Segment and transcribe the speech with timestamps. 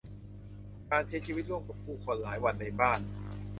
[0.91, 2.99] การใช้ชีวิตร่วมกับผู้คนหลายวันในบ้าน